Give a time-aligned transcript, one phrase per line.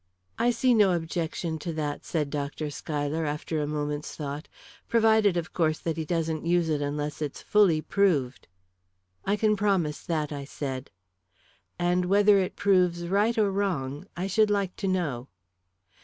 [0.39, 2.71] "I see no objection to that," said Dr.
[2.71, 4.47] Schuyler, after a moment's thought;
[4.87, 8.47] "provided, of course, that he doesn't use it unless it's fully proved."
[9.25, 10.89] "I can promise that," I said.
[11.77, 15.27] "And whether it proves right or wrong, I should like to know."